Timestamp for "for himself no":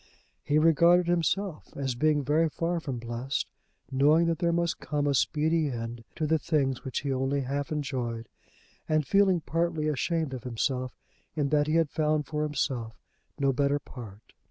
12.25-13.53